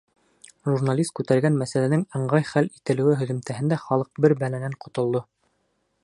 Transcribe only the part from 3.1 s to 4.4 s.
һөҙөмтәһендә халыҡ бер